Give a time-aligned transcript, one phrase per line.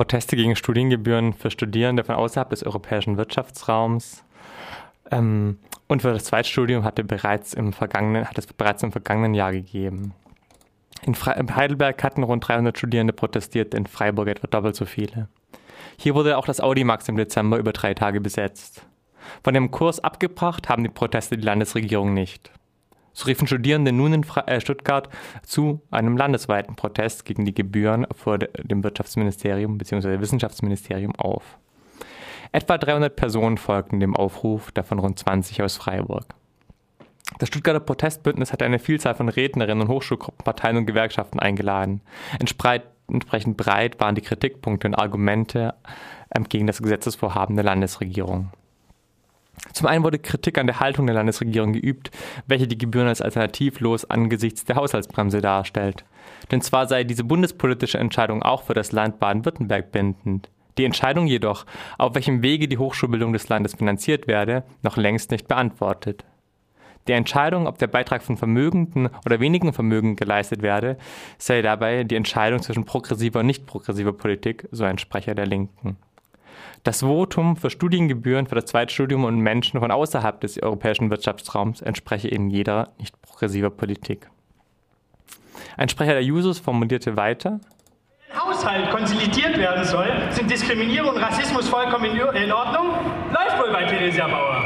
[0.00, 4.24] Proteste gegen Studiengebühren für Studierende von außerhalb des europäischen Wirtschaftsraums.
[5.10, 5.58] Ähm,
[5.88, 10.14] und für das Zweitstudium hatte bereits im vergangenen, hat es bereits im vergangenen Jahr gegeben.
[11.02, 15.28] In, in Heidelberg hatten rund 300 Studierende protestiert, in Freiburg etwa doppelt so viele.
[15.98, 18.86] Hier wurde auch das Audimax im Dezember über drei Tage besetzt.
[19.44, 22.50] Von dem Kurs abgebracht haben die Proteste die Landesregierung nicht.
[23.12, 25.08] So riefen Studierende nun in äh, Stuttgart
[25.42, 30.20] zu einem landesweiten Protest gegen die Gebühren vor dem Wirtschaftsministerium bzw.
[30.20, 31.58] Wissenschaftsministerium auf.
[32.52, 36.24] Etwa 300 Personen folgten dem Aufruf, davon rund 20 aus Freiburg.
[37.38, 42.00] Das Stuttgarter Protestbündnis hat eine Vielzahl von Rednerinnen und Hochschulgruppen, Parteien und Gewerkschaften eingeladen.
[42.40, 45.74] Entsprechend breit waren die Kritikpunkte und Argumente
[46.34, 48.50] ähm, gegen das Gesetzesvorhaben der Landesregierung.
[49.72, 52.10] Zum einen wurde Kritik an der Haltung der Landesregierung geübt,
[52.46, 56.04] welche die Gebühren als alternativlos angesichts der Haushaltsbremse darstellt.
[56.50, 60.48] Denn zwar sei diese bundespolitische Entscheidung auch für das Land Baden-Württemberg bindend.
[60.78, 61.66] Die Entscheidung jedoch,
[61.98, 66.24] auf welchem Wege die Hochschulbildung des Landes finanziert werde, noch längst nicht beantwortet.
[67.08, 70.96] Die Entscheidung, ob der Beitrag von Vermögenden oder wenigen Vermögen geleistet werde,
[71.38, 75.96] sei dabei die Entscheidung zwischen progressiver und nicht progressiver Politik, so ein Sprecher der Linken.
[76.82, 82.28] Das Votum für Studiengebühren für das Zweitstudium und Menschen von außerhalb des europäischen Wirtschaftsraums entspreche
[82.28, 84.30] in jeder nicht progressiver Politik.
[85.76, 87.60] Ein Sprecher der Jusos formulierte weiter,
[88.36, 92.94] Haushalt konsolidiert werden soll, sind Diskriminierung und Rassismus vollkommen in Ordnung?
[93.32, 94.62] Läuft wohl bei Theresia Bauer.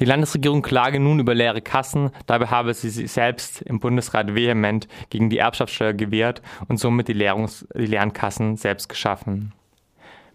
[0.00, 4.88] Die Landesregierung klage nun über leere Kassen, dabei habe sie sich selbst im Bundesrat vehement
[5.10, 9.52] gegen die Erbschaftssteuer gewehrt und somit die, Lehrungs die leeren Kassen selbst geschaffen.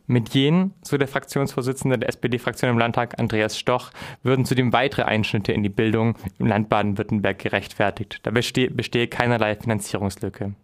[0.06, 5.54] Mit jenen, so der Fraktionsvorsitzende der SPD-Fraktion im Landtag, Andreas Stoch, würden zudem weitere Einschnitte
[5.54, 8.20] in die Bildung im Land Baden-Württemberg gerechtfertigt.
[8.24, 10.56] Da bestehe, bestehe keinerlei Finanzierungslücke.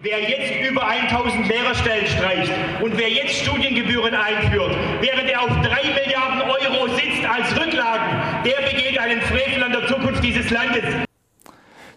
[0.00, 5.64] Wer jetzt über 1000 Lehrerstellen streicht und wer jetzt Studiengebühren einführt, während er auf 3
[5.64, 10.84] Milliarden Euro sitzt als Rücklagen, der begeht einen Frevel an der Zukunft dieses Landes.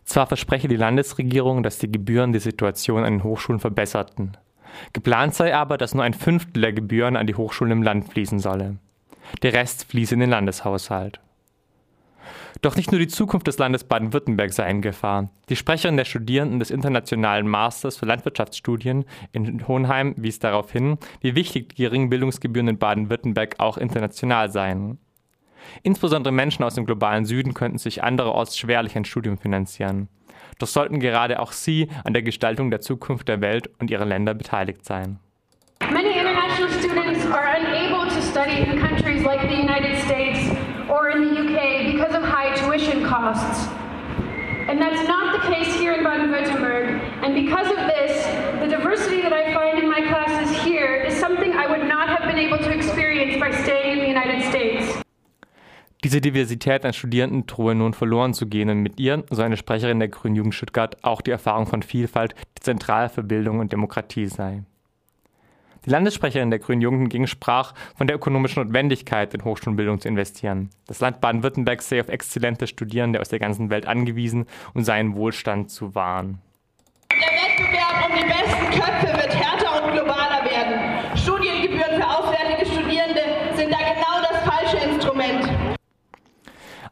[0.05, 4.37] Zwar verspreche die Landesregierung, dass die Gebühren die Situation an den Hochschulen verbesserten.
[4.93, 8.39] Geplant sei aber, dass nur ein Fünftel der Gebühren an die Hochschulen im Land fließen
[8.39, 8.77] solle.
[9.41, 11.19] Der Rest fließe in den Landeshaushalt.
[12.61, 15.29] Doch nicht nur die Zukunft des Landes Baden-Württemberg sei in Gefahr.
[15.49, 21.35] Die Sprecherin der Studierenden des Internationalen Masters für Landwirtschaftsstudien in Hohenheim wies darauf hin, wie
[21.35, 24.97] wichtig die geringen Bildungsgebühren in Baden-Württemberg auch international seien.
[25.83, 30.07] Insbesondere Menschen aus dem globalen Süden könnten sich andererorts schwerlich ein Studium finanzieren.
[30.59, 34.33] Doch sollten gerade auch sie an der Gestaltung der Zukunft der Welt und ihrer Länder
[34.33, 35.19] beteiligt sein.
[35.91, 40.39] Many international students are unable to study in countries like the United States
[40.89, 43.67] or in the UK because of high tuition costs.
[44.67, 46.99] And that's not the case here in Baden-Württemberg.
[47.23, 48.25] And because of this,
[48.59, 52.27] the diversity that I find in my classes here is something I would not have
[52.27, 55.01] been able to experience by staying in the United States.
[56.03, 59.97] Diese Diversität an Studierenden drohe nun verloren zu gehen und mit ihr, so eine Sprecherin
[59.99, 64.27] der Grünen Jugend Stuttgart, auch die Erfahrung von Vielfalt, die zentral für Bildung und Demokratie
[64.27, 64.63] sei.
[65.85, 70.69] Die Landessprecherin der Grünen Jugend ging sprach von der ökonomischen Notwendigkeit, in Hochschulbildung zu investieren.
[70.85, 75.71] Das Land Baden-Württemberg sei auf exzellente Studierende aus der ganzen Welt angewiesen, um seinen Wohlstand
[75.71, 76.41] zu wahren.
[77.09, 81.17] Der Wettbewerb um die besten Köpfe wird härter und globaler werden.
[81.17, 82.26] Studiengebühren für auswärtige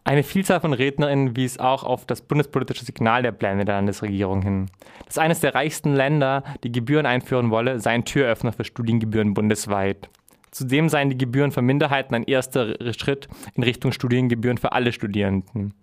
[0.07, 4.69] Eine Vielzahl von Rednerinnen wies auch auf das bundespolitische Signal der Pläne der Landesregierung hin.
[5.07, 10.09] Dass eines der reichsten Länder die Gebühren einführen wolle, sei ein Türöffner für Studiengebühren bundesweit.
[10.51, 15.73] Zudem seien die Gebühren für Minderheiten ein erster Schritt in Richtung Studiengebühren für alle Studierenden.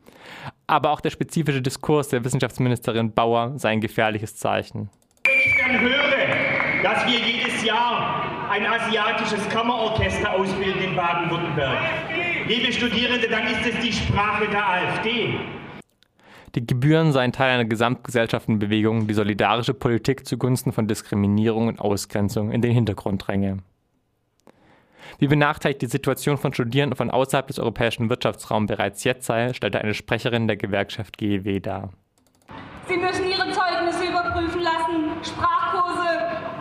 [0.68, 4.88] Aber auch der spezifische Diskurs der Wissenschaftsministerin Bauer sei ein gefährliches Zeichen.
[5.24, 11.78] Wenn ich dann höre, dass wir jedes Jahr ein asiatisches Kammerorchester ausbilden in Baden-Württemberg,
[12.48, 15.34] Liebe Studierende, dann ist es die Sprache der AfD.
[16.54, 22.50] Die Gebühren seien Teil einer gesamtgesellschaftlichen Bewegung, die solidarische Politik zugunsten von Diskriminierung und Ausgrenzung
[22.50, 23.58] in den Hintergrund dränge.
[25.18, 29.80] Wie benachteiligt die Situation von Studierenden von außerhalb des europäischen Wirtschaftsraums bereits jetzt sei, stellte
[29.80, 31.90] eine Sprecherin der Gewerkschaft GEW dar.
[32.88, 36.08] Sie müssen ihre Zeugnisse überprüfen lassen, Sprachkurse,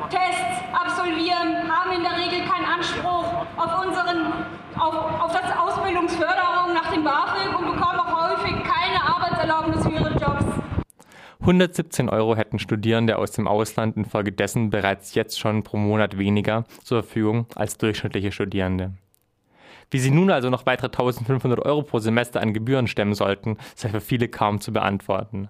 [0.10, 3.31] Tests absolvieren, haben in der Regel keinen Anspruch
[3.62, 4.34] auf, unseren,
[4.78, 10.12] auf, auf das Ausbildungsförderung nach dem BAföG und bekommen auch häufig keine Arbeitserlaubnis für ihre
[10.14, 10.46] Jobs.
[11.42, 17.04] 117 Euro hätten Studierende aus dem Ausland infolgedessen bereits jetzt schon pro Monat weniger zur
[17.04, 18.94] Verfügung als durchschnittliche Studierende.
[19.90, 23.90] Wie sie nun also noch weitere 1500 Euro pro Semester an Gebühren stemmen sollten, sei
[23.90, 25.50] für viele kaum zu beantworten.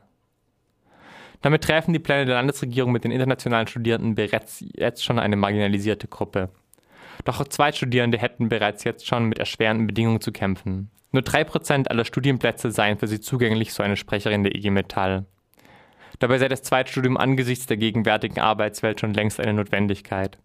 [1.42, 6.08] Damit treffen die Pläne der Landesregierung mit den internationalen Studierenden bereits jetzt schon eine marginalisierte
[6.08, 6.50] Gruppe.
[7.26, 10.92] Doch Zweitstudierende hätten bereits jetzt schon mit erschwerenden Bedingungen zu kämpfen.
[11.12, 15.26] Nur drei Prozent aller Studienplätze seien für sie zugänglich, so eine Sprecherin der IG Metall.
[16.20, 20.38] Dabei sei das Zweitstudium angesichts der gegenwärtigen Arbeitswelt schon längst eine Notwendigkeit.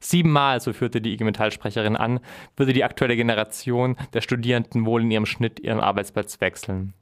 [0.00, 2.20] Siebenmal, so führte die IG Metall-Sprecherin an,
[2.56, 6.94] würde die aktuelle Generation der Studierenden wohl in ihrem Schnitt ihren Arbeitsplatz wechseln.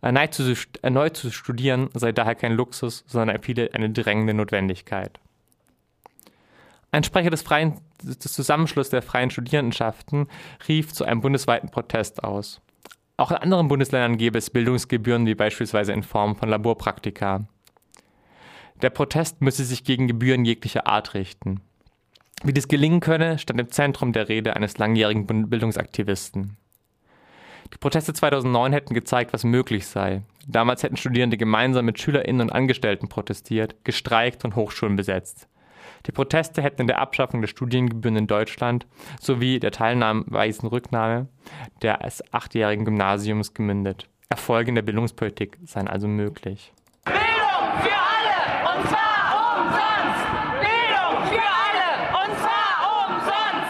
[0.00, 0.34] Erneut
[1.16, 3.40] zu, studieren sei daher kein Luxus, sondern
[3.72, 5.18] eine drängende Notwendigkeit.
[6.90, 10.28] Ein Sprecher des, freien, des Zusammenschlusses der freien Studierendenschaften
[10.68, 12.60] rief zu einem bundesweiten Protest aus.
[13.18, 17.46] Auch in anderen Bundesländern gäbe es Bildungsgebühren, wie beispielsweise in Form von Laborpraktika.
[18.80, 21.60] Der Protest müsse sich gegen Gebühren jeglicher Art richten.
[22.44, 26.56] Wie dies gelingen könne, stand im Zentrum der Rede eines langjährigen Bildungsaktivisten.
[27.74, 30.22] Die Proteste 2009 hätten gezeigt, was möglich sei.
[30.46, 35.48] Damals hätten Studierende gemeinsam mit SchülerInnen und Angestellten protestiert, gestreikt und Hochschulen besetzt.
[36.06, 38.86] Die Proteste hätten in der Abschaffung der Studiengebühren in Deutschland
[39.20, 41.28] sowie der teilnahmweisen Rücknahme
[41.82, 44.08] des achtjährigen Gymnasiums gemündet.
[44.28, 46.72] Erfolge in der Bildungspolitik seien also möglich.